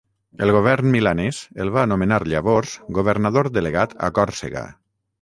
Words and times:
El 0.45 0.51
govern 0.53 0.89
milanès 0.95 1.41
el 1.65 1.71
va 1.77 1.85
nomenar 1.93 2.19
llavors 2.33 2.75
governador 2.99 3.55
delegat 3.59 3.99
a 4.09 4.15
Còrsega. 4.21 4.69